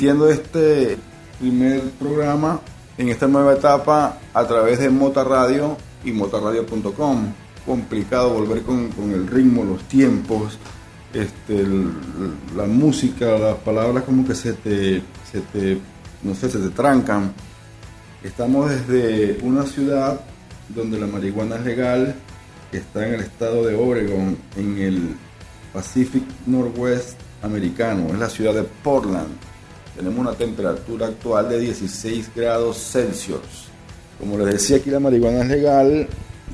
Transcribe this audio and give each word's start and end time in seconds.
Estamos 0.00 0.28
emitiendo 0.28 0.30
este 0.30 0.96
primer 1.38 1.82
programa 1.98 2.58
en 2.96 3.10
esta 3.10 3.28
nueva 3.28 3.52
etapa 3.52 4.18
a 4.32 4.46
través 4.46 4.78
de 4.78 4.88
Mota 4.88 5.22
Radio 5.24 5.76
y 6.02 6.12
motarradio.com. 6.12 7.26
Complicado 7.66 8.30
volver 8.32 8.62
con, 8.62 8.88
con 8.92 9.12
el 9.12 9.26
ritmo, 9.26 9.62
los 9.62 9.82
tiempos, 9.88 10.56
este, 11.12 11.54
el- 11.60 11.90
la 12.56 12.64
música, 12.64 13.36
las 13.38 13.56
palabras 13.58 14.04
como 14.04 14.26
que 14.26 14.34
se 14.34 14.54
te, 14.54 15.02
se 15.30 15.40
te, 15.52 15.78
no 16.22 16.34
sé, 16.34 16.48
se 16.48 16.60
te 16.60 16.70
trancan. 16.70 17.34
Estamos 18.24 18.70
desde 18.70 19.38
una 19.42 19.64
ciudad 19.66 20.18
donde 20.70 20.98
la 20.98 21.08
marihuana 21.08 21.56
es 21.56 21.64
legal, 21.66 22.14
está 22.72 23.06
en 23.06 23.14
el 23.14 23.20
estado 23.20 23.66
de 23.66 23.74
Oregon, 23.74 24.38
en 24.56 24.78
el 24.78 25.16
Pacific 25.74 26.22
Northwest 26.46 27.18
americano, 27.42 28.06
es 28.14 28.18
la 28.18 28.30
ciudad 28.30 28.54
de 28.54 28.62
Portland. 28.62 29.28
Tenemos 30.00 30.18
una 30.20 30.32
temperatura 30.32 31.08
actual 31.08 31.50
de 31.50 31.60
16 31.60 32.30
grados 32.34 32.78
Celsius. 32.90 33.68
Como 34.18 34.38
les 34.38 34.46
decía, 34.54 34.78
aquí 34.78 34.88
la 34.88 34.98
marihuana 34.98 35.42
es 35.42 35.48
legal. 35.48 36.08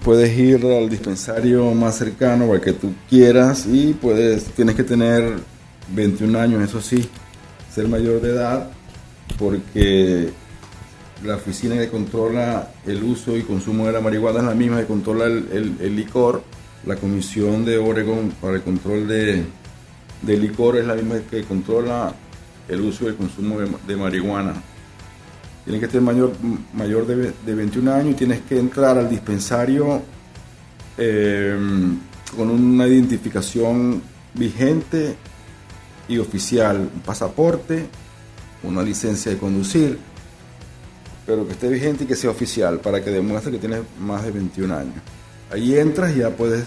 Puedes 0.05 0.37
ir 0.37 0.67
al 0.67 0.91
dispensario 0.91 1.71
más 1.73 1.97
cercano 1.97 2.53
al 2.53 2.61
que 2.61 2.73
tú 2.73 2.93
quieras 3.09 3.65
y 3.71 3.93
puedes, 3.95 4.47
tienes 4.47 4.75
que 4.75 4.83
tener 4.83 5.35
21 5.95 6.37
años, 6.41 6.61
eso 6.69 6.81
sí, 6.81 7.09
ser 7.73 7.87
mayor 7.87 8.21
de 8.21 8.31
edad, 8.31 8.69
porque 9.39 10.31
la 11.25 11.37
oficina 11.37 11.77
que 11.77 11.89
controla 11.89 12.73
el 12.85 13.01
uso 13.05 13.37
y 13.37 13.43
consumo 13.43 13.87
de 13.87 13.93
la 13.93 14.01
marihuana 14.01 14.41
es 14.41 14.45
la 14.47 14.55
misma 14.57 14.81
que 14.81 14.87
controla 14.87 15.27
el, 15.27 15.49
el- 15.53 15.77
el 15.81 15.95
licor. 15.95 16.43
La 16.85 16.97
Comisión 16.97 17.65
de 17.65 17.79
Oregon 17.79 18.33
para 18.41 18.57
el 18.57 18.63
control 18.63 19.07
de, 19.07 19.45
de 20.23 20.37
licor 20.37 20.79
es 20.79 20.85
la 20.87 20.95
misma 20.95 21.21
que 21.31 21.45
controla 21.45 22.13
el 22.69 22.81
uso 22.81 23.05
y 23.05 23.09
el 23.09 23.17
consumo 23.17 23.59
de, 23.59 23.97
marihuana. 23.97 24.55
Tienes 25.65 25.83
que 25.83 25.91
ser 25.91 26.01
mayor, 26.01 26.33
mayor 26.75 27.07
de, 27.07 27.33
de 27.45 27.55
21 27.55 27.93
años 27.93 28.13
y 28.13 28.15
tienes 28.15 28.41
que 28.43 28.59
entrar 28.59 28.97
al 28.97 29.09
dispensario 29.09 30.03
eh, 30.99 31.59
con 32.37 32.51
una 32.51 32.87
identificación 32.87 34.03
vigente 34.35 35.17
y 36.09 36.19
oficial, 36.19 36.91
un 36.95 37.01
pasaporte, 37.01 37.87
una 38.63 38.83
licencia 38.83 39.33
de 39.33 39.39
conducir, 39.39 39.99
pero 41.27 41.47
que 41.47 41.53
esté 41.53 41.69
vigente 41.69 42.05
y 42.05 42.07
que 42.07 42.17
sea 42.17 42.31
oficial 42.31 42.81
para 42.81 43.03
que 43.03 43.11
demuestre 43.11 43.53
que 43.53 43.59
tienes 43.59 43.81
más 43.99 44.25
de 44.25 44.31
21 44.31 44.75
años. 44.75 44.95
Ahí 45.51 45.77
entras 45.77 46.15
y 46.15 46.21
ya 46.21 46.31
puedes 46.31 46.65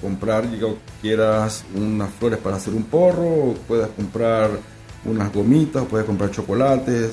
comprar, 0.00 0.50
digo, 0.50 0.78
quieras 1.02 1.64
unas 1.74 2.10
flores 2.14 2.38
para 2.38 2.56
hacer 2.56 2.74
un 2.74 2.84
porro, 2.84 3.50
o 3.50 3.54
puedes 3.68 3.88
comprar 3.88 4.50
unas 5.04 5.32
gomitas, 5.32 5.84
puedes 5.86 6.06
comprar 6.06 6.30
chocolates 6.30 7.12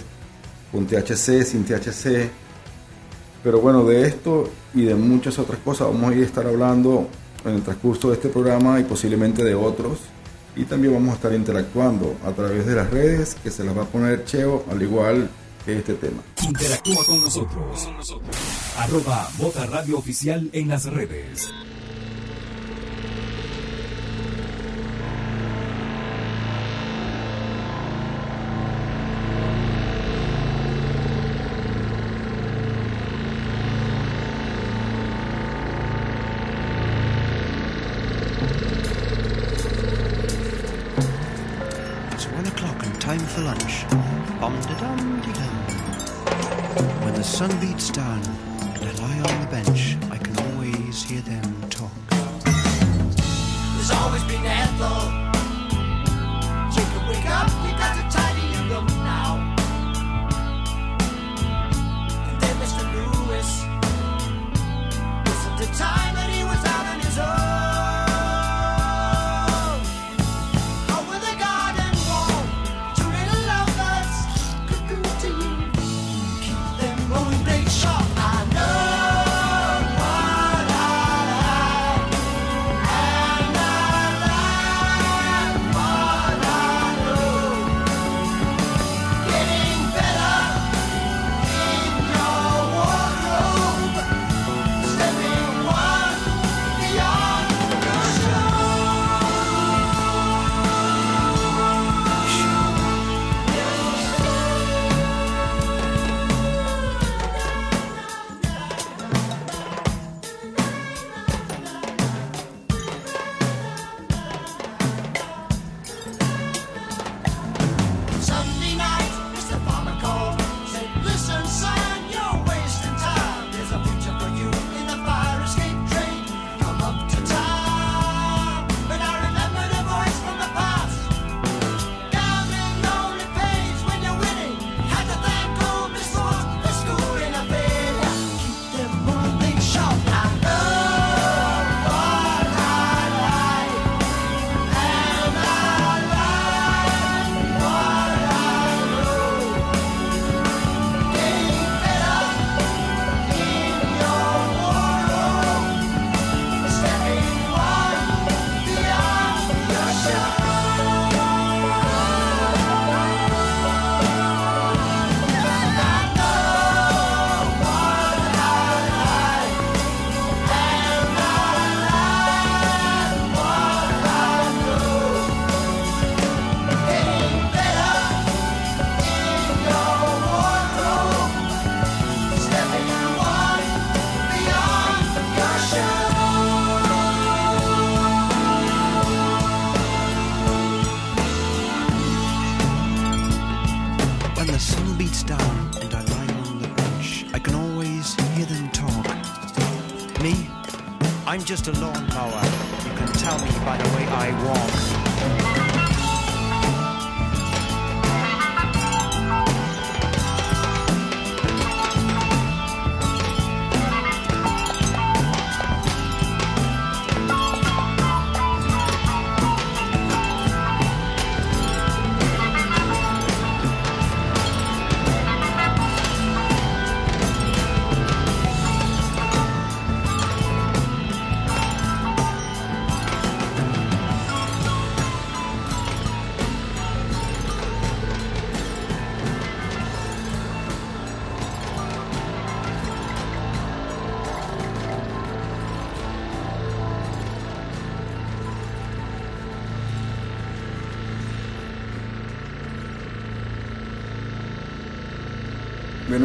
con 0.71 0.85
THC, 0.85 1.43
sin 1.43 1.63
THC. 1.65 2.29
Pero 3.43 3.61
bueno, 3.61 3.85
de 3.85 4.07
esto 4.07 4.49
y 4.73 4.83
de 4.83 4.95
muchas 4.95 5.39
otras 5.39 5.59
cosas 5.59 5.87
vamos 5.87 6.11
a 6.11 6.15
ir 6.15 6.23
a 6.23 6.25
estar 6.25 6.45
hablando 6.45 7.07
en 7.45 7.55
el 7.55 7.61
transcurso 7.61 8.09
de 8.09 8.15
este 8.15 8.29
programa 8.29 8.79
y 8.79 8.83
posiblemente 8.83 9.43
de 9.43 9.55
otros. 9.55 9.99
Y 10.55 10.65
también 10.65 10.93
vamos 10.93 11.11
a 11.11 11.15
estar 11.15 11.33
interactuando 11.33 12.15
a 12.25 12.31
través 12.31 12.65
de 12.65 12.75
las 12.75 12.89
redes 12.89 13.35
que 13.35 13.51
se 13.51 13.63
las 13.63 13.77
va 13.77 13.83
a 13.83 13.85
poner 13.85 14.25
Cheo, 14.25 14.65
al 14.69 14.81
igual 14.81 15.29
que 15.63 15.77
este 15.77 15.93
tema. 15.93 16.21
Interactúa 16.43 17.05
con 17.05 17.23
nosotros. 17.23 17.89
Arroba 18.77 19.29
Bota 19.37 19.65
Radio 19.67 19.97
Oficial 19.97 20.49
en 20.53 20.69
las 20.69 20.85
redes. 20.85 21.49
The 47.77 47.83
sun 47.83 48.46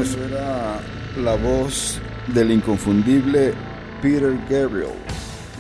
Eso 0.01 0.25
era 0.25 0.81
la 1.23 1.35
voz 1.37 2.01
del 2.35 2.51
inconfundible 2.51 3.53
Peter 4.01 4.35
Gabriel 4.49 4.95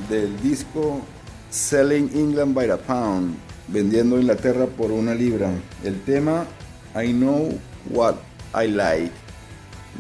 del 0.08 0.40
disco 0.40 1.02
Selling 1.50 2.10
England 2.14 2.54
by 2.54 2.66
the 2.66 2.76
Pound, 2.78 3.36
vendiendo 3.68 4.18
Inglaterra 4.18 4.66
por 4.66 4.90
una 4.90 5.14
libra. 5.14 5.50
El 5.84 6.00
tema 6.02 6.46
I 6.96 7.12
Know 7.12 7.58
What 7.90 8.16
I 8.54 8.68
Like. 8.68 9.12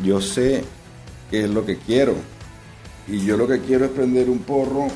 Yo 0.02 0.20
sé 0.20 0.64
qué 1.30 1.44
es 1.44 1.50
lo 1.50 1.66
que 1.66 1.76
quiero. 1.76 2.14
Y 3.06 3.24
yo 3.24 3.36
lo 3.36 3.46
que 3.46 3.60
quiero 3.60 3.84
es 3.84 3.90
prender 3.90 4.30
un 4.30 4.38
porro, 4.38 4.88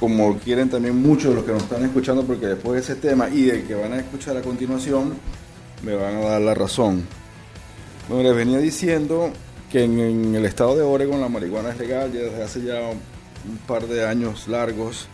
como 0.00 0.38
quieren 0.38 0.70
también 0.70 1.00
muchos 1.00 1.30
de 1.30 1.34
los 1.34 1.44
que 1.44 1.52
nos 1.52 1.64
están 1.64 1.84
escuchando, 1.84 2.24
porque 2.24 2.46
después 2.46 2.74
de 2.74 2.80
ese 2.80 3.00
tema 3.00 3.28
y 3.28 3.42
del 3.42 3.66
que 3.66 3.74
van 3.74 3.92
a 3.92 3.98
escuchar 3.98 4.38
a 4.38 4.42
continuación, 4.42 5.14
me 5.82 5.94
van 5.94 6.16
a 6.16 6.20
dar 6.20 6.40
la 6.40 6.54
razón. 6.54 7.06
Bueno, 8.08 8.24
les 8.24 8.34
venía 8.34 8.58
diciendo 8.58 9.32
que 9.70 9.84
en, 9.84 10.34
el 10.34 10.44
estado 10.44 10.76
de 10.76 10.82
Oregon 10.82 11.20
la 11.20 11.28
marihuana 11.28 11.70
es 11.70 11.78
legal 11.78 12.12
desde 12.12 12.42
hace 12.42 12.62
ya 12.62 12.80
un 12.80 13.58
par 13.66 13.86
de 13.86 14.06
años 14.06 14.48
largos 14.48 15.08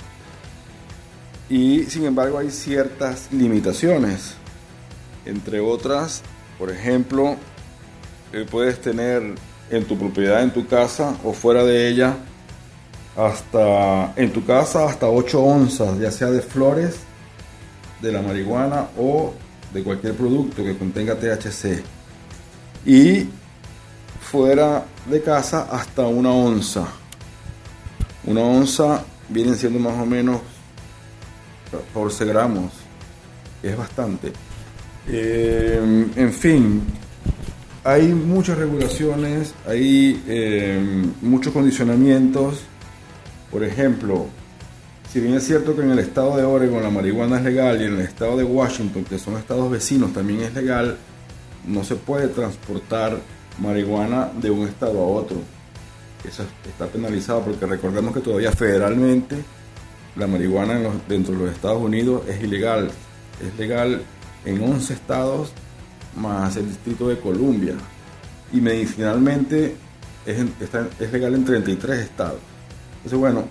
y 1.50 1.85
sin 1.85 2.07
embargo 2.07 2.38
hay 2.38 2.50
ciertas 2.50 3.28
limitaciones. 3.30 4.35
Entre 5.26 5.61
otras, 5.61 6.23
por 6.59 6.71
ejemplo, 6.71 7.37
eh, 8.33 8.47
puedes 8.50 8.80
tener 8.80 9.35
en 9.71 9.85
tu 9.85 9.99
propiedad, 9.99 10.42
en 10.42 10.52
tu 10.52 10.66
casa 10.66 11.14
o 11.25 11.35
fuera 11.35 11.64
de 11.64 11.88
ella, 11.88 12.16
hasta 13.16 14.14
en 14.16 14.33
tu 14.33 14.45
casa 14.45 14.87
hasta 14.87 15.09
8 15.09 15.42
onzas, 15.42 15.99
ya 15.99 16.11
sea 16.11 16.30
de 16.30 16.40
flores, 16.40 16.97
de 18.00 18.12
la 18.12 18.23
marihuana 18.23 18.88
o 18.97 19.35
de 19.75 19.83
cualquier 19.83 20.14
producto 20.14 20.64
que 20.64 20.76
contenga 20.76 21.16
THC. 21.16 21.98
Y 22.88 23.28
fuera 24.18 24.87
de 25.11 25.21
casa 25.21 25.68
hasta 25.71 26.07
una 26.07 26.30
onza. 26.30 26.87
Una 28.25 28.40
onza 28.40 29.04
viene 29.28 29.54
siendo 29.57 29.78
más 29.78 30.00
o 30.00 30.07
menos 30.07 30.40
14 31.71 32.25
gramos. 32.25 32.73
Es 33.62 33.76
bastante. 33.76 34.33
Eh, 35.07 36.07
en 36.16 36.33
fin, 36.33 36.83
hay 37.85 38.09
muchas 38.09 38.57
regulaciones, 38.57 39.52
hay 39.66 40.25
eh, 40.26 41.04
muchos 41.21 41.52
condicionamientos. 41.52 42.62
Por 43.50 43.64
ejemplo, 43.64 44.28
si 45.12 45.21
bien 45.21 45.35
es 45.35 45.45
cierto 45.47 45.76
que 45.76 45.83
en 45.83 45.90
el 45.90 45.99
estado 45.99 46.38
de 46.38 46.42
Oregon 46.42 46.83
la 46.83 46.88
marihuana 46.88 47.37
es 47.37 47.45
legal 47.45 47.83
y 47.83 47.85
en 47.85 47.97
el 47.97 48.00
estado 48.00 48.38
de 48.38 48.45
Washington, 48.45 49.04
que 49.04 49.18
son 49.18 49.37
estados 49.37 49.71
vecinos, 49.71 50.14
también 50.14 50.40
es 50.40 50.54
legal, 50.54 50.97
no 51.69 51.85
se 51.85 51.97
puede 51.97 52.29
transportar 52.29 53.19
marihuana 53.61 54.31
de 54.41 54.51
un 54.51 54.67
estado 54.67 55.01
a 55.01 55.07
otro. 55.07 55.39
Eso 56.27 56.45
está 56.67 56.87
penalizado 56.87 57.43
porque 57.43 57.67
recordemos 57.67 58.13
que 58.15 58.21
todavía 58.21 58.51
federalmente 58.53 59.37
la 60.17 60.27
marihuana 60.27 60.81
dentro 61.09 61.35
de 61.35 61.45
los 61.47 61.55
Estados 61.55 61.81
Unidos 61.83 62.23
es 62.29 62.43
ilegal. 62.43 62.91
Es 63.41 63.57
legal 63.59 64.03
en 64.45 64.63
11 64.63 64.93
estados 64.95 65.53
más 66.17 66.57
el 66.57 66.67
Distrito 66.69 67.09
de 67.09 67.19
Columbia. 67.21 67.75
Y 68.53 68.61
medicinalmente 68.61 69.77
es, 70.27 70.39
está- 70.61 70.89
es 70.99 71.13
legal 71.13 71.35
en 71.35 71.45
33 71.45 72.01
estados. 72.01 72.41
Entonces, 72.99 73.19
bueno, 73.19 73.45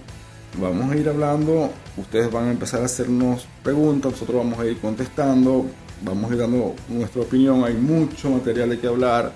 vamos 0.59 0.91
a 0.91 0.97
ir 0.97 1.07
hablando. 1.07 1.71
Ustedes 1.95 2.29
van 2.31 2.45
a 2.47 2.51
empezar 2.51 2.81
a 2.81 2.85
hacernos 2.85 3.47
preguntas, 3.63 4.11
nosotros 4.13 4.37
vamos 4.37 4.59
a 4.59 4.65
ir 4.65 4.77
contestando, 4.79 5.65
vamos 6.03 6.29
a 6.31 6.33
ir 6.35 6.39
dando 6.39 6.75
nuestra 6.89 7.21
opinión. 7.21 7.63
Hay 7.63 7.73
mucho 7.75 8.29
material 8.29 8.69
de 8.69 8.79
que 8.79 8.87
hablar, 8.87 9.31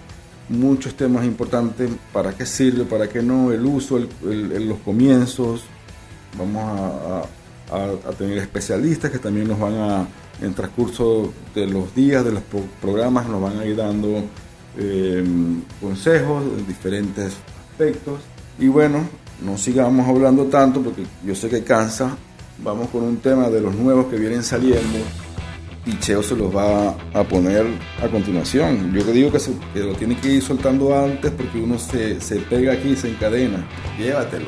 muchos 0.50 0.96
temas 0.96 1.26
importantes, 1.26 1.90
para 2.14 2.34
qué 2.34 2.46
sirve, 2.46 2.84
para 2.86 3.08
qué 3.08 3.22
no, 3.22 3.52
el 3.52 3.66
uso, 3.66 3.98
el- 3.98 4.68
los 4.68 4.80
comienzos. 4.80 5.64
Vamos 6.38 6.64
a, 6.64 7.24
tener 8.18 8.38
especialistas 8.40 9.10
que 9.12 9.18
también 9.20 9.48
nos 9.48 9.58
van 9.60 9.74
a, 9.76 10.08
en 10.42 10.54
transcurso 10.54 11.32
de 11.56 11.68
los 11.68 11.96
días, 11.96 12.26
de 12.26 12.34
los 12.34 12.44
pro- 12.44 12.66
programas, 12.82 13.28
nos 13.30 13.42
van 13.42 13.60
a 13.60 13.66
ir 13.66 13.78
dando 13.78 14.24
eh, 14.78 15.24
consejos 15.80 16.44
en 16.58 16.68
diferentes 16.68 17.34
aspectos. 17.72 18.20
Y 18.60 18.68
bueno, 18.68 19.08
no 19.46 19.58
sigamos 19.58 20.08
hablando 20.08 20.46
tanto 20.46 20.82
porque 20.82 21.04
yo 21.26 21.34
sé 21.34 21.48
que 21.50 21.64
cansa. 21.64 22.16
Vamos 22.64 22.90
con 22.90 23.04
un 23.04 23.18
tema 23.18 23.50
de 23.50 23.62
los 23.62 23.74
nuevos 23.74 24.08
que 24.08 24.18
vienen 24.18 24.44
saliendo 24.44 25.00
y 25.86 25.98
Cheo 26.00 26.22
se 26.22 26.36
los 26.36 26.56
va 26.56 26.96
a 27.14 27.24
poner 27.24 27.66
a 28.04 28.08
continuación. 28.08 28.94
Yo 28.94 29.04
digo 29.12 29.32
que, 29.32 29.40
se- 29.40 29.54
lo 29.76 29.94
tiene 29.96 30.16
que 30.18 30.34
ir 30.34 30.42
soltando 30.42 30.98
antes 30.98 31.32
porque 31.32 31.58
uno 31.60 31.78
se, 31.80 32.20
se 32.22 32.38
pega 32.38 32.74
aquí 32.74 32.96
se 32.96 33.10
encadena. 33.10 33.66
Llévatelo. 33.98 34.46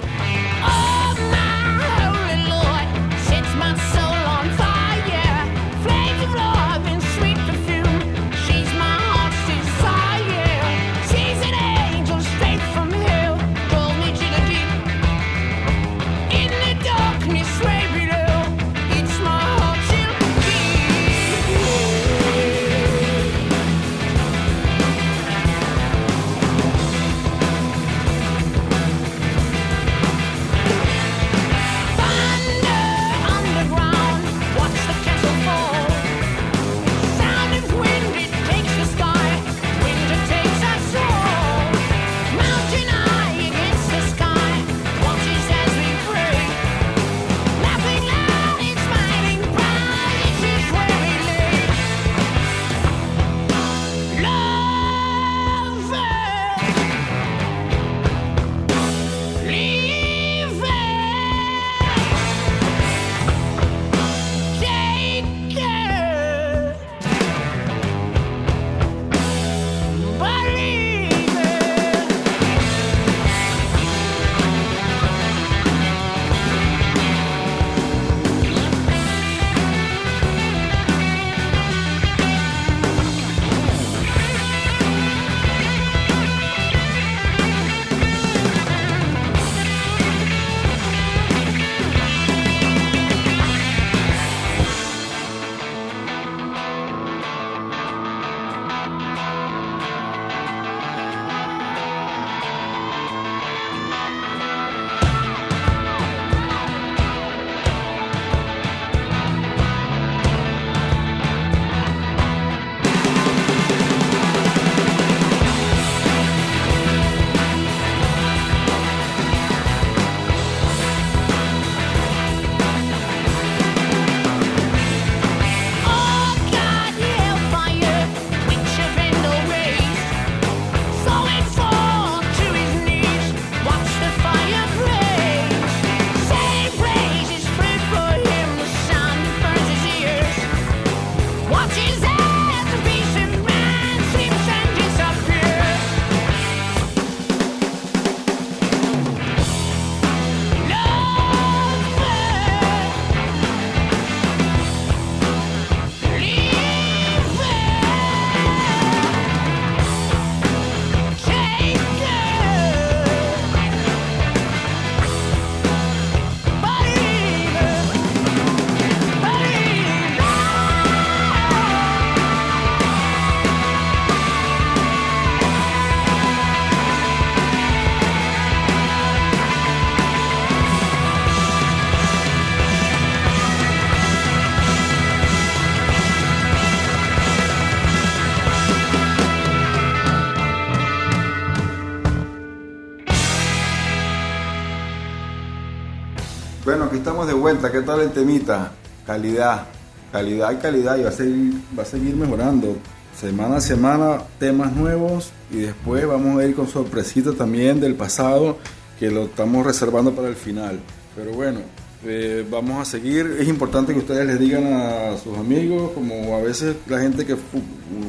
Estamos 197.04 197.28
de 197.28 197.34
vuelta. 197.34 197.70
¿Qué 197.70 197.82
tal 197.82 198.00
el 198.00 198.12
temita? 198.12 198.72
Calidad, 199.06 199.68
calidad 200.10 200.54
y 200.54 200.56
calidad 200.56 200.98
y 200.98 201.04
va 201.04 201.10
a 201.10 201.12
seguir, 201.12 201.54
va 201.78 201.84
a 201.84 201.86
seguir 201.86 202.16
mejorando. 202.16 202.78
Semana 203.20 203.58
a 203.58 203.62
semana 203.62 204.24
temas 204.40 204.72
nuevos 204.72 205.32
y 205.52 205.58
después 205.58 206.08
vamos 206.08 206.40
a 206.40 206.46
ir 206.46 206.56
con 206.56 206.70
sorpresitas 206.70 207.36
también 207.36 207.82
del 207.82 207.96
pasado 207.96 208.58
que 208.98 209.12
lo 209.12 209.26
estamos 209.26 209.66
reservando 209.66 210.16
para 210.16 210.30
el 210.30 210.38
final. 210.38 210.80
Pero 211.14 211.34
bueno, 211.34 211.60
eh, 212.06 212.48
vamos 212.50 212.80
a 212.80 212.90
seguir. 212.90 213.36
Es 213.38 213.50
importante 213.50 213.92
que 213.92 214.00
ustedes 214.00 214.26
les 214.26 214.40
digan 214.40 214.64
a 214.72 215.18
sus 215.18 215.38
amigos, 215.38 215.92
como 215.92 216.38
a 216.38 216.42
veces 216.42 216.78
la 216.88 217.02
gente 217.02 217.26
que 217.26 217.36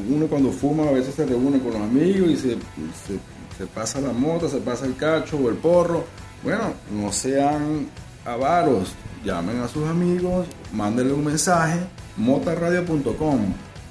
uno 0.09 0.27
cuando 0.27 0.53
fuma 0.53 0.87
a 0.87 0.91
veces 0.91 1.15
se 1.15 1.25
reúne 1.25 1.59
con 1.59 1.73
los 1.73 1.81
amigos 1.81 2.29
y 2.29 2.37
se, 2.37 2.51
se, 2.53 3.19
se 3.57 3.65
pasa 3.73 3.99
la 3.99 4.13
mota, 4.13 4.47
se 4.47 4.59
pasa 4.59 4.85
el 4.85 4.95
cacho 4.95 5.35
o 5.35 5.49
el 5.49 5.55
porro. 5.55 6.05
Bueno, 6.43 6.73
no 6.93 7.11
sean 7.11 7.87
avaros, 8.25 8.93
llamen 9.23 9.61
a 9.61 9.67
sus 9.67 9.87
amigos, 9.87 10.47
mándenle 10.73 11.13
un 11.13 11.23
mensaje, 11.23 11.79
motarradio.com, 12.17 13.39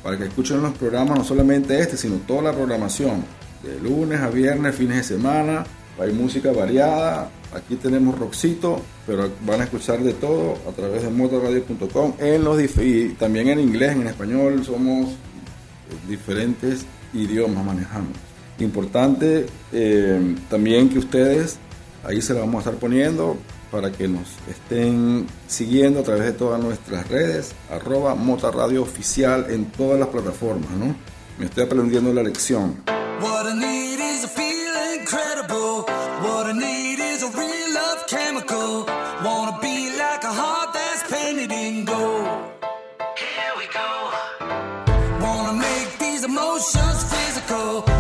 para 0.03 0.19
que 0.19 0.25
escuchen 0.25 0.61
los 0.61 0.75
programas, 0.75 1.19
no 1.19 1.25
solamente 1.25 1.79
este, 1.81 1.97
sino 1.97 2.17
toda 2.27 2.43
la 2.43 2.53
programación, 2.53 3.25
de 3.63 3.81
lunes 3.81 4.21
a 4.21 4.29
viernes, 4.29 4.75
fines 4.75 4.97
de 4.99 5.17
semana, 5.17 5.65
hay 5.99 6.13
música 6.13 6.53
variada, 6.53 7.31
aquí 7.55 7.77
tenemos 7.77 8.19
rockcito, 8.19 8.83
pero 9.07 9.31
van 9.47 9.61
a 9.61 9.65
escuchar 9.65 10.01
de 10.01 10.13
todo 10.13 10.59
a 10.69 10.73
través 10.73 11.03
de 11.03 11.11
motorradio.com, 11.11 12.15
en 12.19 12.45
los 12.45 12.61
y 12.61 13.11
también 13.19 13.49
en 13.49 13.61
inglés, 13.61 13.93
en 13.93 14.07
español, 14.07 14.65
somos 14.65 15.11
diferentes 16.09 16.85
idiomas 17.13 17.65
manejamos. 17.65 18.13
Importante 18.59 19.47
eh, 19.73 20.37
también 20.51 20.89
que 20.89 20.99
ustedes, 20.99 21.59
ahí 22.05 22.21
se 22.21 22.35
lo 22.35 22.41
vamos 22.41 22.57
a 22.57 22.59
estar 22.71 22.75
poniendo 22.75 23.37
para 23.75 23.91
que 23.91 24.07
nos 24.07 24.29
estén 24.49 25.27
siguiendo 25.49 25.99
a 25.99 26.03
través 26.05 26.27
de 26.27 26.33
todas 26.33 26.63
nuestras 26.63 27.09
redes, 27.09 27.51
arroba 27.69 28.15
motarradio 28.15 28.83
oficial 28.83 29.47
en 29.51 29.65
todas 29.65 29.99
las 29.99 30.11
plataformas, 30.11 30.71
¿no? 30.71 30.95
Me 31.39 31.47
estoy 31.47 31.65
aprendiendo 31.65 32.13
la 32.13 32.23
lección. 32.23 32.85
Here 43.17 43.55
we 43.59 43.67
go. 43.73 43.91
Wanna 45.21 45.53
make 45.55 45.99
these 45.99 46.25
emotions 46.25 47.05
physical. 47.13 47.94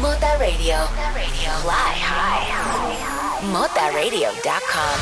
Mota 0.00 0.38
Radio. 0.38 0.76
Fly 1.62 1.94
high. 2.00 3.52
MotaRadio.com. 3.52 4.98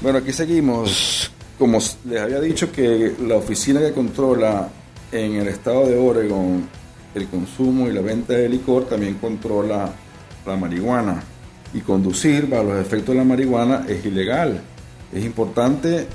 Bueno, 0.00 0.18
aquí 0.18 0.32
seguimos. 0.32 1.30
Como 1.58 1.78
les 2.04 2.20
había 2.20 2.40
dicho 2.40 2.72
que 2.72 3.14
la 3.20 3.36
oficina 3.36 3.80
que 3.80 3.92
controla 3.92 4.68
en 5.12 5.36
el 5.36 5.48
estado 5.48 5.86
de 5.86 5.96
Oregon 5.96 6.68
el 7.14 7.28
consumo 7.28 7.88
y 7.88 7.92
la 7.92 8.00
venta 8.00 8.32
de 8.32 8.48
licor 8.48 8.86
también 8.86 9.14
controla 9.14 9.92
la 10.44 10.56
marihuana. 10.56 11.22
Y 11.72 11.80
conducir 11.80 12.48
bajo 12.48 12.64
los 12.64 12.80
efectos 12.80 13.14
de 13.14 13.20
la 13.20 13.24
marihuana 13.24 13.84
es 13.88 14.04
ilegal. 14.04 14.60
Es 15.12 15.24
importante 15.24 16.08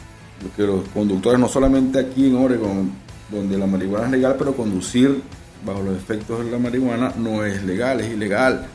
que 0.55 0.63
los 0.63 0.87
conductores, 0.89 1.39
no 1.39 1.47
solamente 1.47 1.99
aquí 1.99 2.27
en 2.27 2.35
Oregon, 2.35 2.91
donde 3.29 3.57
la 3.57 3.65
marihuana 3.65 4.05
es 4.05 4.11
legal, 4.11 4.35
pero 4.37 4.55
conducir 4.55 5.21
bajo 5.65 5.81
los 5.81 5.97
efectos 5.97 6.43
de 6.45 6.51
la 6.51 6.57
marihuana 6.57 7.13
no 7.17 7.43
es 7.43 7.63
legal, 7.63 7.99
es 8.01 8.11
ilegal. 8.11 8.67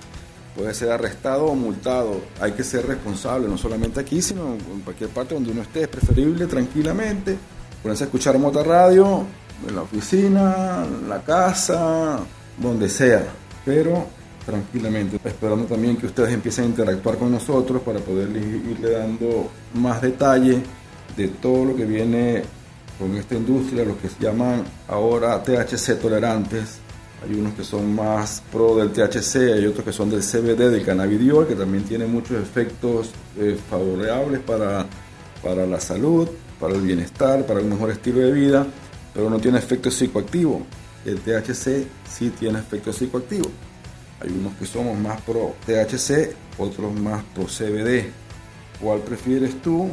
puede 0.55 0.73
ser 0.73 0.91
arrestado 0.91 1.47
o 1.47 1.55
multado. 1.55 2.21
Hay 2.41 2.53
que 2.53 2.63
ser 2.63 2.87
responsable, 2.87 3.49
no 3.49 3.59
solamente 3.59 4.01
aquí, 4.01 4.23
sino 4.23 4.55
en 4.55 4.81
cualquier 4.81 5.11
parte 5.11 5.35
donde 5.35 5.51
uno 5.51 5.63
esté. 5.63 5.83
Es 5.83 5.89
preferible 5.89 6.47
tranquilamente 6.47 7.37
ponerse 7.83 8.05
a 8.05 8.07
escuchar 8.07 8.39
Mota 8.39 8.63
Radio 8.63 9.25
en 9.69 9.75
la 9.75 9.83
oficina, 9.83 10.85
en 10.87 11.09
la 11.09 11.23
casa, 11.23 12.21
donde 12.59 12.89
sea, 12.89 13.25
pero 13.65 14.07
tranquilamente. 14.47 15.19
Esperando 15.25 15.67
también 15.67 15.97
que 15.97 16.07
ustedes 16.07 16.33
empiecen 16.33 16.65
a 16.65 16.69
interactuar 16.69 17.19
con 17.19 17.33
nosotros 17.33 17.83
para 17.83 17.99
poder 17.99 18.29
irle 18.31 18.91
dando 18.91 19.51
más 19.75 20.01
detalle 20.01 20.63
de 21.17 21.29
todo 21.29 21.65
lo 21.65 21.77
que 21.77 21.85
viene 21.85 22.43
con 22.99 23.17
esta 23.17 23.35
industria, 23.35 23.85
los 23.85 23.97
que 23.97 24.09
se 24.09 24.21
llaman 24.21 24.65
ahora 24.89 25.43
THC 25.43 26.01
tolerantes. 26.01 26.79
Hay 27.23 27.35
unos 27.35 27.55
que 27.55 27.65
son 27.65 27.95
más 27.95 28.43
pro 28.53 28.77
del 28.77 28.91
THC, 28.91 29.55
hay 29.55 29.67
otros 29.67 29.85
que 29.85 29.93
son 29.93 30.11
del 30.11 30.21
CBD, 30.21 30.71
del 30.71 30.85
cannabidiol, 30.85 31.47
que 31.47 31.55
también 31.55 31.85
tiene 31.85 32.07
muchos 32.07 32.43
efectos 32.43 33.11
eh, 33.39 33.59
favorables 33.71 34.41
para, 34.41 34.87
para 35.43 35.67
la 35.67 35.81
salud, 35.81 36.29
para 36.61 36.75
el 36.75 36.83
bienestar, 36.83 37.47
para 37.47 37.61
un 37.61 37.71
mejor 37.71 37.91
estilo 37.91 38.21
de 38.21 38.31
vida, 38.31 38.67
pero 39.15 39.31
no 39.31 39.39
tiene 39.39 39.59
efecto 39.59 39.91
psicoactivo. 39.91 40.67
El 41.07 41.21
THC 41.21 41.87
sí 42.09 42.31
tiene 42.39 42.59
efecto 42.59 42.93
psicoactivo. 42.93 43.51
Hay 44.21 44.31
unos 44.31 44.55
que 44.55 44.67
somos 44.67 44.99
más 44.99 45.21
pro 45.23 45.55
THC, 45.67 46.35
otros 46.59 46.95
más 46.95 47.23
pro 47.35 47.45
CBD. 47.45 48.11
¿Cuál 48.81 49.01
prefieres 49.01 49.61
tú? 49.63 49.91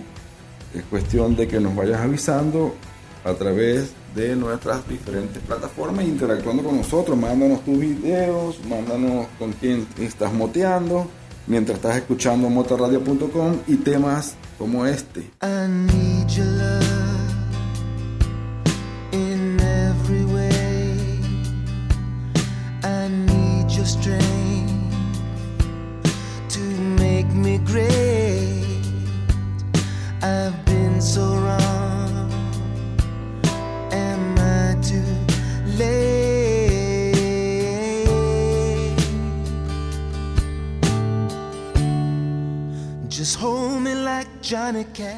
Es 0.74 0.84
cuestión 0.84 1.36
de 1.36 1.48
que 1.48 1.60
nos 1.60 1.76
vayas 1.76 2.00
avisando 2.00 2.76
a 3.24 3.34
través 3.34 3.92
de 4.16 4.36
nuestras 4.36 4.88
diferentes 4.88 5.42
plataformas, 5.44 6.06
interactuando 6.06 6.64
con 6.64 6.78
nosotros, 6.78 7.18
mándanos 7.18 7.64
tus 7.64 7.80
videos, 7.80 8.60
mándanos 8.66 9.28
con 9.38 9.54
quién 9.54 9.88
estás 10.00 10.34
moteando, 10.34 11.08
mientras 11.48 11.78
estás 11.78 11.98
escuchando 11.98 12.50
motorradio.com 12.50 13.58
y 13.68 13.78
temas 13.78 14.36
como 14.58 14.86
este. 14.86 15.30
Cash. 44.94 45.16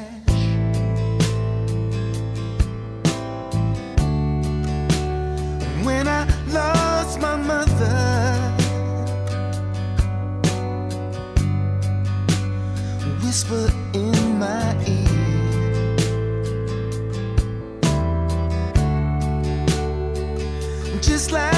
When 5.82 6.06
I 6.06 6.26
lost 6.52 7.20
my 7.20 7.34
mother, 7.34 8.52
whisper 13.24 13.68
in 13.94 14.38
my 14.38 14.76
ear, 14.86 15.96
just 21.00 21.32
like 21.32 21.53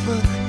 But. 0.00 0.41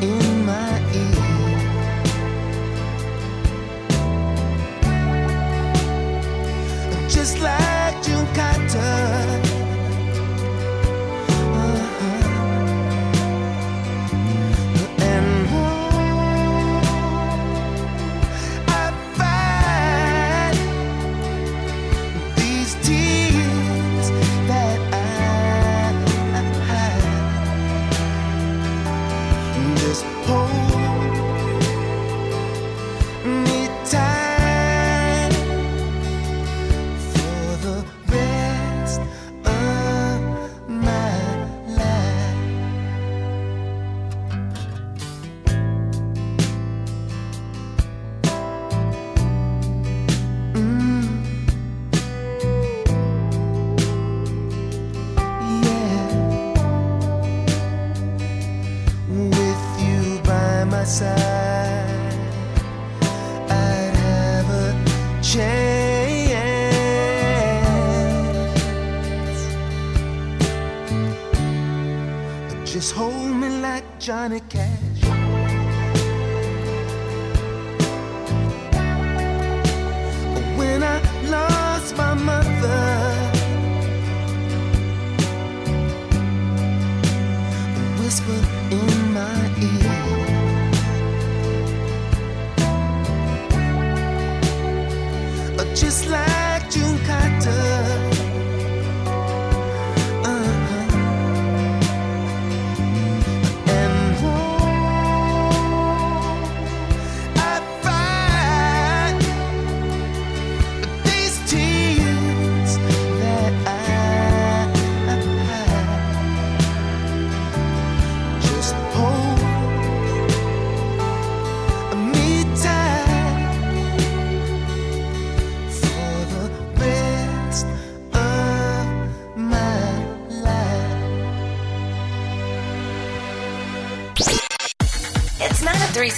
Just 72.74 72.96
hold 72.96 73.36
me 73.36 73.50
like 73.62 73.86
Johnny 74.00 74.40
Cash. 74.50 75.23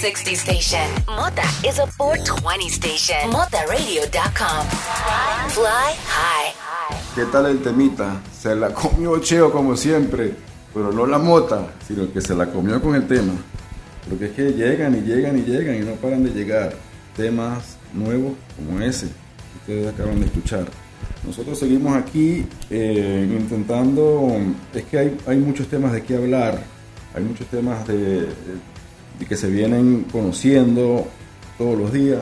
360 0.06 0.36
station. 0.36 0.88
Mota 1.08 1.42
is 1.68 1.80
a 1.80 1.88
420 1.98 2.70
station. 2.70 3.32
MotaRadio.com. 3.32 4.68
Fly 5.50 5.96
high. 6.06 6.54
¿Qué 7.16 7.26
tal 7.32 7.48
el 7.48 7.64
temita? 7.64 8.22
Se 8.32 8.56
la 8.56 8.72
comió 8.72 9.18
Cheo 9.20 9.52
como 9.52 9.76
siempre, 9.76 10.36
pero 10.76 10.92
no 10.92 11.08
la 11.08 11.18
mota, 11.18 11.74
sino 11.88 12.14
que 12.14 12.22
se 12.22 12.36
la 12.36 12.46
comió 12.46 12.80
con 12.80 12.94
el 12.94 13.08
tema. 13.08 13.34
Porque 14.08 14.26
es 14.26 14.32
que 14.34 14.54
llegan 14.54 14.96
y 14.96 15.02
llegan 15.02 15.40
y 15.40 15.42
llegan 15.42 15.76
y 15.78 15.80
no 15.80 15.94
paran 15.94 16.24
de 16.24 16.30
llegar 16.30 16.76
temas 17.18 17.78
nuevos 17.92 18.34
como 18.56 18.80
ese 18.82 19.08
que 19.08 19.74
ustedes 19.74 19.92
acaban 19.92 20.20
de 20.20 20.28
escuchar. 20.28 20.66
Nosotros 21.26 21.58
seguimos 21.58 21.96
aquí 21.96 22.46
eh, 22.70 23.28
intentando, 23.28 24.38
es 24.72 24.84
que 24.84 25.00
hay, 25.00 25.18
hay 25.26 25.38
muchos 25.38 25.68
temas 25.68 25.94
de 25.94 26.04
qué 26.04 26.16
hablar, 26.16 26.62
hay 27.16 27.24
muchos 27.24 27.48
temas 27.48 27.88
de, 27.88 28.28
de 29.20 29.26
que 29.26 29.36
se 29.36 29.48
vienen 29.50 30.06
conociendo 30.12 31.08
todos 31.58 31.78
los 31.78 31.94
días, 31.94 32.20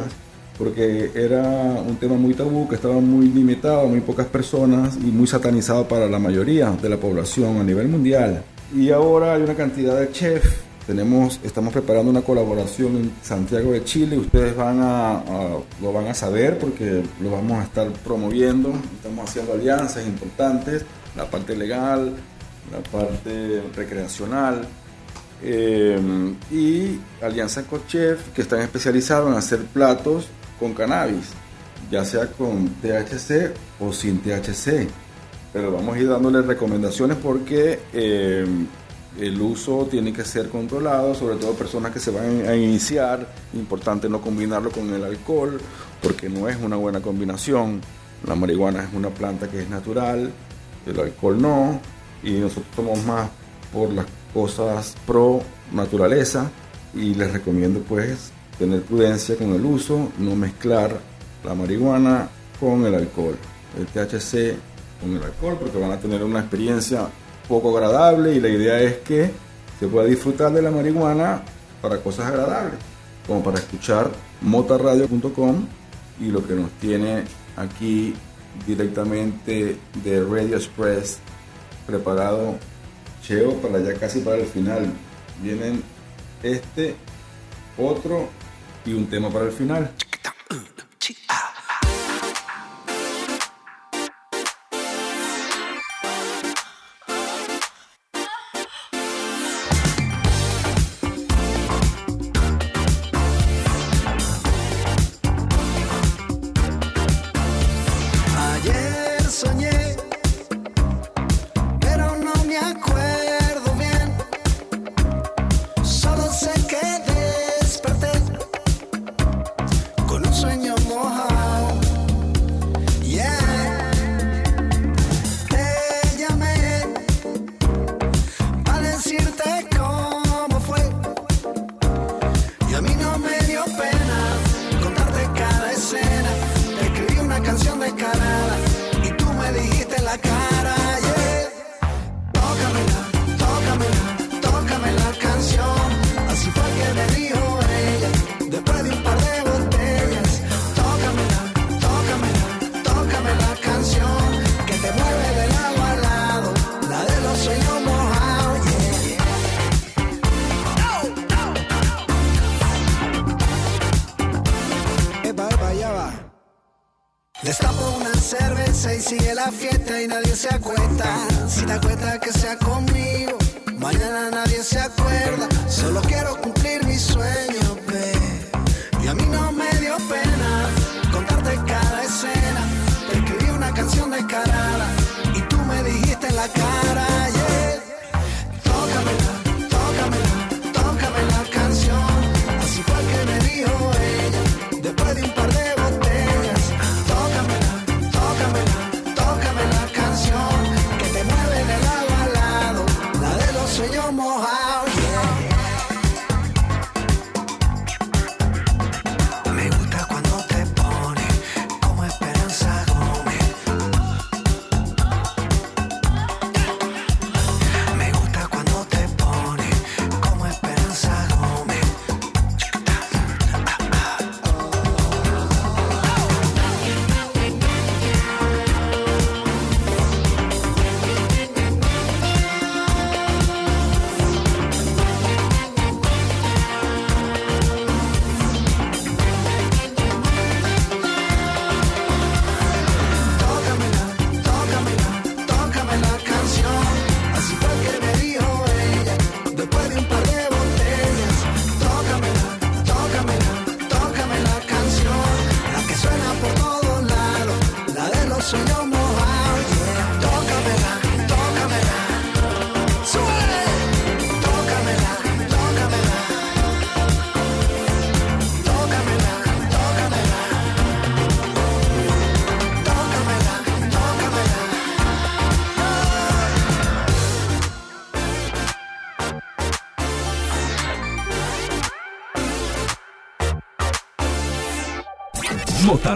porque 0.57 1.11
era 1.15 1.41
un 1.87 1.95
tema 1.97 2.15
muy 2.15 2.33
tabú, 2.33 2.67
que 2.67 2.75
estaba 2.75 2.95
muy 2.99 3.27
limitado 3.27 3.87
muy 3.87 4.01
pocas 4.01 4.27
personas 4.27 4.95
y 4.97 5.07
muy 5.07 5.25
satanizado 5.27 5.87
para 5.87 6.07
la 6.07 6.19
mayoría 6.19 6.69
de 6.71 6.89
la 6.89 6.97
población 6.97 7.57
a 7.57 7.63
nivel 7.63 7.87
mundial. 7.87 8.43
Y 8.75 8.91
ahora 8.91 9.33
hay 9.35 9.41
una 9.43 9.55
cantidad 9.55 9.99
de 9.99 10.11
chefs. 10.11 10.49
Tenemos, 10.85 11.39
estamos 11.43 11.71
preparando 11.71 12.11
una 12.11 12.21
colaboración 12.21 12.97
en 12.97 13.11
Santiago 13.21 13.71
de 13.71 13.83
Chile. 13.85 14.17
Ustedes 14.17 14.53
van 14.55 14.79
a, 14.81 15.11
a- 15.19 15.57
lo 15.81 15.93
van 15.93 16.07
a 16.07 16.13
saber 16.13 16.59
porque 16.59 17.01
lo 17.21 17.31
vamos 17.31 17.59
a 17.59 17.63
estar 17.63 17.87
promoviendo. 18.03 18.73
Estamos 18.97 19.29
haciendo 19.29 19.53
alianzas 19.53 20.05
importantes, 20.05 20.83
la 21.15 21.25
parte 21.25 21.55
legal, 21.55 22.13
la 22.71 22.79
parte 22.91 23.61
recreacional. 23.75 24.67
Eh, 25.45 25.99
y 26.51 26.99
Alianza 27.21 27.63
Cochef, 27.63 28.29
que 28.33 28.43
están 28.43 28.61
especializados 28.61 29.29
en 29.29 29.37
hacer 29.37 29.59
platos 29.65 30.27
con 30.59 30.73
cannabis, 30.73 31.29
ya 31.91 32.05
sea 32.05 32.27
con 32.27 32.69
THC 32.81 33.53
o 33.79 33.91
sin 33.91 34.19
THC. 34.21 34.87
Pero 35.51 35.71
vamos 35.71 35.95
a 35.95 35.99
ir 35.99 36.07
dándole 36.07 36.41
recomendaciones 36.41 37.17
porque 37.17 37.79
eh, 37.91 38.45
el 39.19 39.41
uso 39.41 39.87
tiene 39.91 40.13
que 40.13 40.23
ser 40.23 40.49
controlado, 40.49 41.13
sobre 41.13 41.35
todo 41.35 41.53
personas 41.53 41.91
que 41.91 41.99
se 41.99 42.11
van 42.11 42.47
a 42.47 42.55
iniciar. 42.55 43.27
Importante 43.53 44.09
no 44.09 44.21
combinarlo 44.21 44.71
con 44.71 44.91
el 44.93 45.03
alcohol, 45.03 45.59
porque 46.01 46.29
no 46.29 46.47
es 46.47 46.57
una 46.57 46.77
buena 46.77 47.01
combinación. 47.01 47.81
La 48.25 48.35
marihuana 48.35 48.83
es 48.83 48.93
una 48.93 49.09
planta 49.09 49.49
que 49.49 49.61
es 49.61 49.69
natural, 49.69 50.31
el 50.85 50.99
alcohol 50.99 51.41
no, 51.41 51.81
y 52.23 52.31
nosotros 52.31 52.73
somos 52.73 53.03
más 53.03 53.29
por 53.73 53.91
las 53.91 54.05
cosas 54.33 54.95
pro 55.05 55.41
naturaleza 55.71 56.49
y 56.93 57.13
les 57.15 57.31
recomiendo 57.31 57.79
pues 57.81 58.31
tener 58.57 58.81
prudencia 58.81 59.35
con 59.35 59.53
el 59.53 59.65
uso, 59.65 60.11
no 60.19 60.35
mezclar 60.35 60.99
la 61.43 61.53
marihuana 61.53 62.29
con 62.59 62.85
el 62.85 62.95
alcohol, 62.95 63.35
el 63.77 63.85
THC 63.87 64.57
con 65.01 65.15
el 65.15 65.23
alcohol 65.23 65.57
porque 65.59 65.79
van 65.79 65.91
a 65.91 65.99
tener 65.99 66.23
una 66.23 66.39
experiencia 66.39 67.07
poco 67.47 67.75
agradable 67.75 68.33
y 68.33 68.39
la 68.39 68.49
idea 68.49 68.79
es 68.81 68.97
que 68.99 69.31
se 69.79 69.87
pueda 69.87 70.05
disfrutar 70.05 70.51
de 70.51 70.61
la 70.61 70.71
marihuana 70.71 71.43
para 71.81 71.97
cosas 71.97 72.27
agradables, 72.27 72.79
como 73.27 73.43
para 73.43 73.57
escuchar 73.57 74.09
motarradio.com 74.41 75.65
y 76.21 76.27
lo 76.27 76.45
que 76.47 76.53
nos 76.53 76.71
tiene 76.79 77.23
aquí 77.57 78.13
directamente 78.67 79.77
de 80.03 80.23
Radio 80.23 80.55
Express 80.55 81.19
preparado 81.85 82.55
Cheo 83.23 83.53
para 83.61 83.79
ya 83.79 83.93
casi 83.97 84.19
para 84.19 84.37
el 84.37 84.45
final. 84.45 84.91
Vienen 85.41 85.81
este, 86.43 86.95
otro 87.77 88.27
y 88.85 88.93
un 88.93 89.07
tema 89.07 89.29
para 89.29 89.45
el 89.45 89.51
final. 89.51 89.91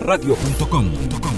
Motarradio.com 0.08 1.37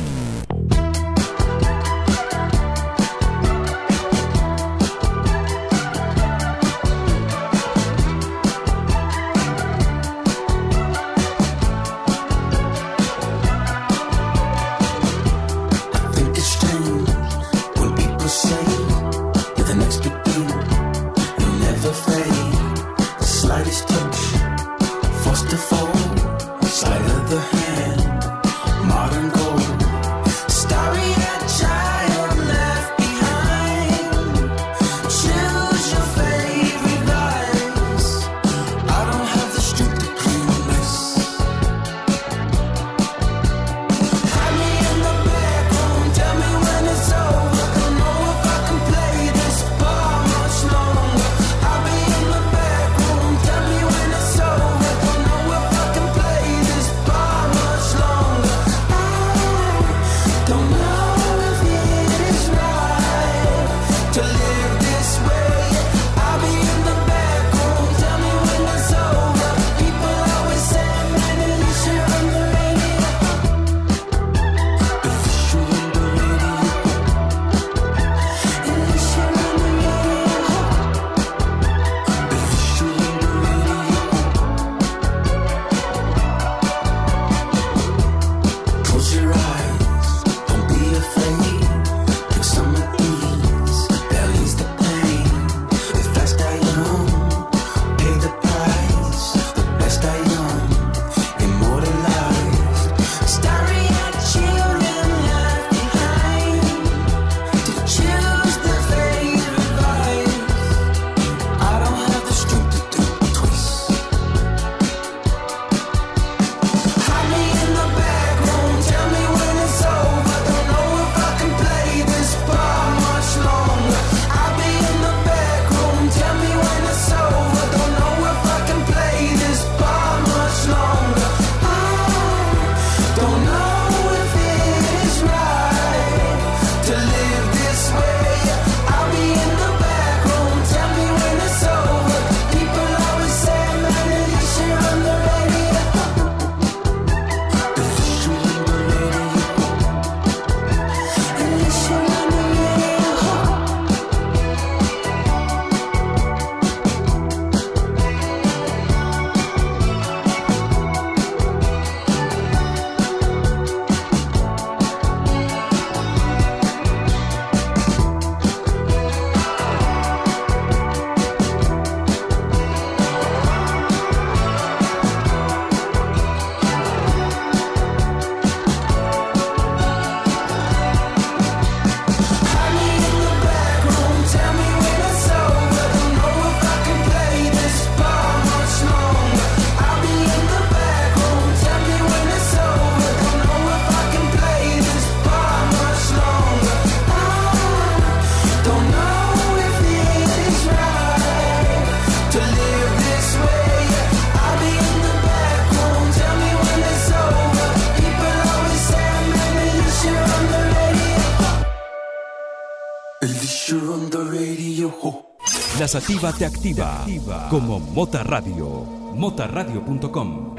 sativa 215.89 216.31
te 216.31 216.45
activa, 216.45 217.03
como 217.49 217.79
Mota 217.79 218.21
Radio. 218.21 218.85
Motarradio.com 219.15 220.55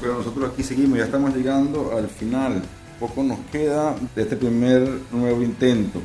Pero 0.00 0.18
nosotros 0.18 0.50
aquí 0.52 0.64
seguimos, 0.64 0.98
ya 0.98 1.04
estamos 1.04 1.32
llegando 1.36 1.96
al 1.96 2.08
final. 2.08 2.60
Poco 2.98 3.22
nos 3.22 3.38
queda 3.52 3.94
de 4.16 4.22
este 4.22 4.34
primer 4.34 4.82
nuevo 5.12 5.40
intento. 5.40 6.00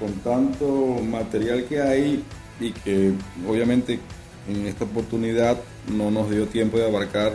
Con 0.00 0.12
tanto 0.24 0.96
material 1.08 1.66
que 1.66 1.80
hay 1.80 2.24
y 2.58 2.72
que 2.72 3.12
obviamente 3.48 4.00
en 4.48 4.66
esta 4.66 4.86
oportunidad 4.86 5.56
no 5.96 6.10
nos 6.10 6.28
dio 6.28 6.48
tiempo 6.48 6.78
de 6.78 6.88
abarcar 6.88 7.32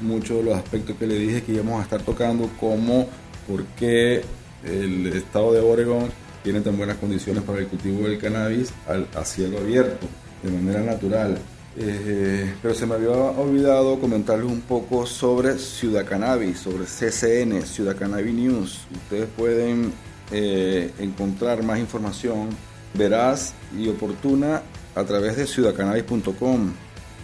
muchos 0.00 0.36
de 0.36 0.42
los 0.42 0.54
aspectos 0.54 0.96
que 0.98 1.06
le 1.06 1.18
dije 1.18 1.44
que 1.44 1.52
íbamos 1.52 1.80
a 1.80 1.84
estar 1.84 2.02
tocando, 2.02 2.50
como 2.60 3.08
por 3.48 3.64
qué 3.78 4.22
el 4.66 5.06
estado 5.06 5.54
de 5.54 5.60
Oregon 5.60 6.10
tiene 6.44 6.60
tan 6.60 6.76
buenas 6.76 6.98
condiciones 6.98 7.42
para 7.42 7.60
el 7.60 7.68
cultivo 7.68 8.06
del 8.06 8.18
cannabis 8.18 8.70
a 8.86 9.24
cielo 9.24 9.56
abierto, 9.56 10.06
de 10.46 10.52
manera 10.52 10.80
natural. 10.82 11.38
Eh, 11.78 12.54
pero 12.62 12.74
se 12.74 12.86
me 12.86 12.94
había 12.94 13.10
olvidado 13.10 13.98
comentarles 14.00 14.50
un 14.50 14.62
poco 14.62 15.04
sobre 15.06 15.58
Ciudad 15.58 16.06
Cannabis, 16.06 16.58
sobre 16.60 16.84
CCN, 16.86 17.62
Ciudad 17.66 17.94
Cannabis 17.96 18.32
News. 18.34 18.80
Ustedes 18.94 19.28
pueden 19.36 19.92
eh, 20.32 20.90
encontrar 20.98 21.62
más 21.62 21.78
información 21.78 22.48
veraz 22.94 23.52
y 23.78 23.88
oportuna 23.88 24.62
a 24.94 25.04
través 25.04 25.36
de 25.36 25.46
ciudadcannabis.com. 25.46 26.72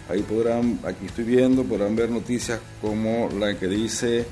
Ahí 0.09 0.21
podrán, 0.21 0.77
aquí 0.83 1.07
estoy 1.07 1.23
viendo, 1.23 1.63
podrán 1.63 1.95
ver 1.95 2.11
noticias 2.11 2.59
como 2.81 3.29
la 3.39 3.57
que 3.57 3.67
dice 3.67 4.25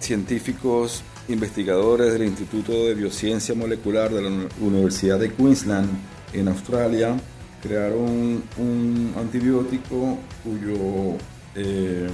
científicos 0.00 1.02
investigadores 1.28 2.12
del 2.12 2.24
Instituto 2.24 2.86
de 2.86 2.94
Biociencia 2.94 3.54
Molecular 3.54 4.10
de 4.12 4.22
la 4.22 4.28
Uni- 4.28 4.48
Universidad 4.60 5.18
de 5.18 5.32
Queensland 5.32 5.88
en 6.32 6.48
Australia 6.48 7.16
crearon 7.62 8.42
un 8.56 9.14
antibiótico 9.16 10.18
cuyo 10.44 11.16
eh, 11.54 12.08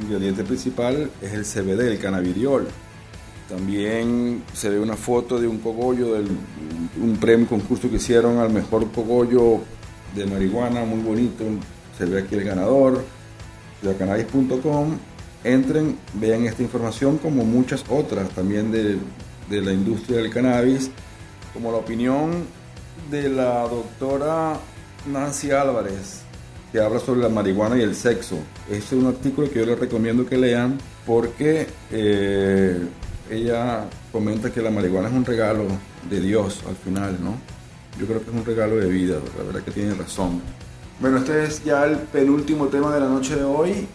ingrediente 0.00 0.44
principal 0.44 1.10
es 1.20 1.32
el 1.32 1.44
CBD, 1.44 1.88
el 1.88 1.98
cannabidiol. 1.98 2.68
También 3.48 4.42
se 4.54 4.70
ve 4.70 4.78
una 4.78 4.96
foto 4.96 5.38
de 5.38 5.46
un 5.46 5.58
cogollo, 5.58 6.14
del, 6.14 6.28
un 7.00 7.16
premio 7.18 7.46
concurso 7.46 7.90
que 7.90 7.96
hicieron 7.96 8.38
al 8.38 8.50
mejor 8.50 8.90
cogollo 8.92 9.60
de 10.14 10.26
marihuana, 10.26 10.84
muy 10.84 11.00
bonito. 11.00 11.44
Se 11.98 12.06
ve 12.06 12.22
aquí 12.22 12.34
el 12.36 12.44
ganador, 12.44 13.04
ciudadcannabis.com 13.80 14.96
entren, 15.44 15.98
vean 16.14 16.46
esta 16.46 16.62
información 16.62 17.18
como 17.18 17.44
muchas 17.44 17.84
otras 17.88 18.30
también 18.30 18.70
de, 18.70 18.96
de 19.50 19.60
la 19.60 19.72
industria 19.72 20.18
del 20.18 20.30
cannabis, 20.30 20.90
como 21.52 21.72
la 21.72 21.78
opinión 21.78 22.44
de 23.10 23.28
la 23.28 23.62
doctora 23.62 24.58
Nancy 25.06 25.50
Álvarez, 25.50 26.22
que 26.70 26.80
habla 26.80 27.00
sobre 27.00 27.20
la 27.20 27.28
marihuana 27.28 27.76
y 27.76 27.82
el 27.82 27.94
sexo. 27.94 28.36
Este 28.70 28.96
es 28.96 29.02
un 29.02 29.06
artículo 29.06 29.50
que 29.50 29.60
yo 29.60 29.66
les 29.66 29.78
recomiendo 29.78 30.26
que 30.26 30.38
lean 30.38 30.78
porque 31.06 31.66
eh, 31.90 32.80
ella 33.30 33.84
comenta 34.10 34.50
que 34.50 34.62
la 34.62 34.70
marihuana 34.70 35.08
es 35.08 35.14
un 35.14 35.24
regalo 35.24 35.64
de 36.08 36.20
Dios 36.20 36.62
al 36.68 36.76
final, 36.76 37.18
¿no? 37.22 37.34
Yo 37.98 38.06
creo 38.06 38.20
que 38.20 38.30
es 38.30 38.36
un 38.36 38.44
regalo 38.44 38.76
de 38.76 38.88
vida, 38.88 39.18
la 39.36 39.44
verdad 39.44 39.62
que 39.62 39.70
tiene 39.70 39.94
razón. 39.94 40.40
Bueno, 41.00 41.18
este 41.18 41.44
es 41.44 41.64
ya 41.64 41.84
el 41.84 41.96
penúltimo 41.96 42.66
tema 42.66 42.94
de 42.94 43.00
la 43.00 43.08
noche 43.08 43.36
de 43.36 43.44
hoy. 43.44 43.86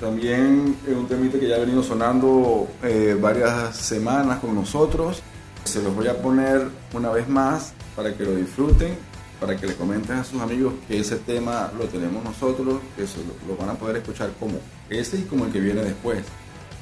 También 0.00 0.76
es 0.88 0.96
un 0.96 1.06
temita 1.06 1.38
que 1.38 1.48
ya 1.48 1.56
ha 1.56 1.60
venido 1.60 1.82
sonando 1.82 2.68
eh, 2.82 3.16
varias 3.20 3.76
semanas 3.76 4.40
con 4.40 4.54
nosotros. 4.54 5.22
Se 5.64 5.82
los 5.82 5.94
voy 5.94 6.08
a 6.08 6.20
poner 6.20 6.68
una 6.92 7.10
vez 7.10 7.28
más 7.28 7.72
para 7.96 8.14
que 8.14 8.24
lo 8.24 8.34
disfruten, 8.34 8.96
para 9.40 9.56
que 9.56 9.66
le 9.66 9.74
comenten 9.74 10.16
a 10.16 10.24
sus 10.24 10.40
amigos 10.40 10.74
que 10.86 11.00
ese 11.00 11.16
tema 11.16 11.72
lo 11.76 11.86
tenemos 11.86 12.22
nosotros, 12.22 12.80
que 12.96 13.04
eso 13.04 13.18
lo, 13.26 13.54
lo 13.54 13.58
van 13.58 13.70
a 13.70 13.74
poder 13.74 13.96
escuchar 13.96 14.30
como 14.38 14.58
ese 14.88 15.18
y 15.18 15.22
como 15.22 15.46
el 15.46 15.52
que 15.52 15.60
viene 15.60 15.82
después, 15.82 16.24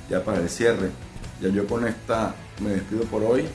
ya 0.09 0.23
para 0.25 0.41
el 0.41 0.49
cierre. 0.49 0.91
Ya 1.41 1.49
yo 1.49 1.67
con 1.67 1.87
esta 1.87 2.35
me 2.63 2.71
despido 2.71 3.05
por 3.05 3.23
hoy. 3.23 3.47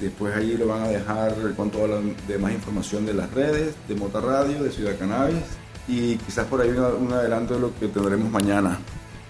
Después 0.00 0.34
allí 0.34 0.56
lo 0.56 0.66
van 0.66 0.82
a 0.82 0.88
dejar 0.88 1.34
con 1.56 1.70
toda 1.70 1.88
la 1.88 2.00
demás 2.26 2.52
información 2.52 3.06
de 3.06 3.14
las 3.14 3.30
redes, 3.32 3.74
de 3.86 3.94
Mota 3.94 4.20
Radio, 4.20 4.62
de 4.62 4.72
Ciudad 4.72 4.98
Cannabis 4.98 5.44
y 5.86 6.16
quizás 6.16 6.46
por 6.46 6.60
ahí 6.60 6.70
un 6.70 7.12
adelanto 7.12 7.54
de 7.54 7.60
lo 7.60 7.78
que 7.78 7.88
tendremos 7.88 8.30
mañana. 8.30 8.78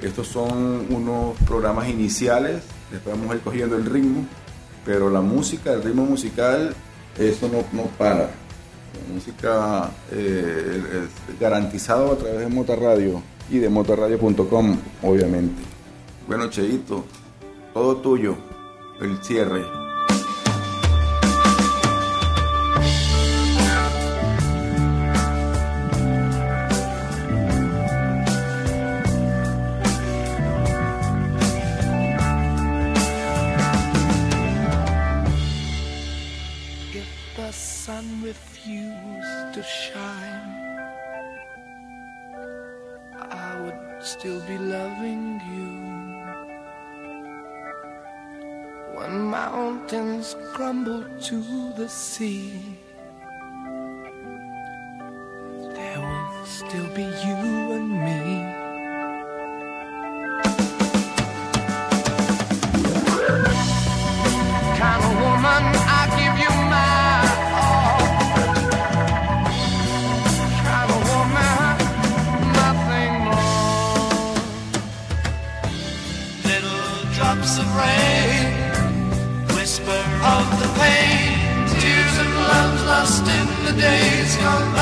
Estos 0.01 0.28
son 0.28 0.87
unos 0.91 1.37
programas 1.47 1.89
iniciales, 1.89 2.62
después 2.91 3.16
vamos 3.16 3.32
a 3.32 3.37
ir 3.37 3.41
cogiendo 3.43 3.76
el 3.76 3.85
ritmo, 3.85 4.26
pero 4.85 5.11
la 5.11 5.20
música, 5.20 5.72
el 5.72 5.82
ritmo 5.82 6.05
musical, 6.05 6.74
eso 7.19 7.49
no, 7.49 7.65
no 7.73 7.89
para. 7.99 8.31
La 8.95 9.15
música 9.15 9.91
eh, 10.12 10.83
es 11.29 11.41
garantizado 11.41 12.12
a 12.12 12.17
través 12.17 12.41
de 12.41 12.47
Mota 12.49 12.77
Radio 12.77 13.23
y 13.51 13.59
de 13.59 13.69
motarradio.com, 13.69 14.79
obviamente. 15.03 15.62
Bueno, 16.27 16.49
Cheito, 16.49 17.05
todo 17.73 17.97
tuyo, 17.97 18.37
el 19.01 19.23
cierre. 19.23 19.84
Refused 38.55 39.55
to 39.55 39.63
shine, 39.63 40.55
I 43.19 43.61
would 43.61 44.05
still 44.05 44.41
be 44.43 44.57
loving 44.59 45.41
you. 45.53 45.71
When 48.97 49.23
mountains 49.23 50.37
crumble 50.53 51.03
to 51.03 51.73
the 51.77 51.89
sea, 51.89 52.79
there 55.75 56.01
will 56.01 56.47
still 56.47 56.89
be 56.95 57.03
you 57.27 57.39
and 57.79 57.91
me. 58.07 58.34
Days 83.77 84.37
gone 84.37 84.74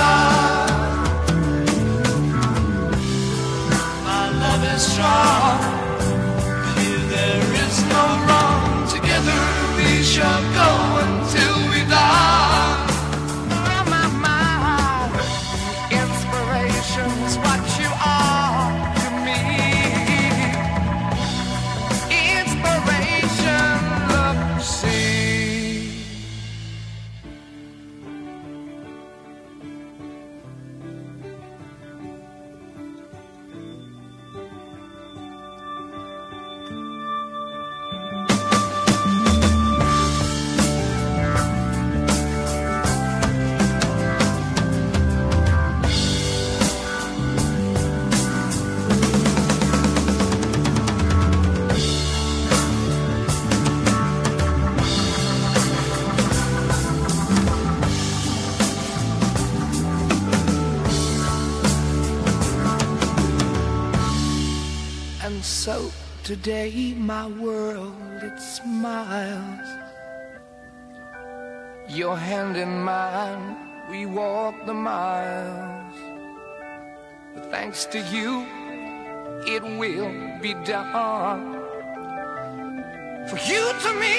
today 66.37 66.95
my 66.95 67.27
world 67.27 67.95
it 68.23 68.41
smiles. 68.41 69.69
Your 71.87 72.17
hand 72.17 72.57
in 72.57 72.73
mine, 72.83 73.45
we 73.91 74.07
walk 74.07 74.55
the 74.65 74.73
miles. 74.73 75.95
But 77.35 77.51
thanks 77.51 77.85
to 77.93 77.99
you, 78.15 78.47
it 79.47 79.63
will 79.81 80.11
be 80.41 80.55
done. 80.65 81.53
For 83.29 83.39
you 83.51 83.65
to 83.85 83.91
me 84.05 84.17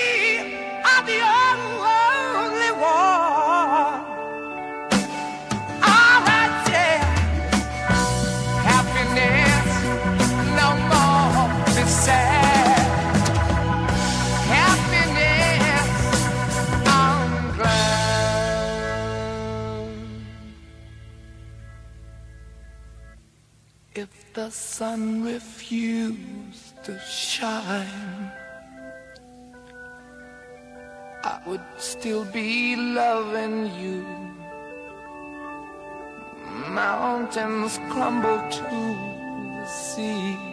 are 0.92 1.04
the 1.12 1.20
only 1.42 2.72
one. 2.80 3.43
The 24.34 24.50
sun 24.50 25.24
refused 25.24 26.84
to 26.84 27.00
shine, 27.00 28.32
I 31.24 31.40
would 31.46 31.62
still 31.78 32.26
be 32.26 32.76
loving 32.76 33.74
you 33.80 34.04
mountains 36.70 37.80
crumble 37.90 38.40
to 38.50 38.62
the 38.62 39.66
sea. 39.68 40.53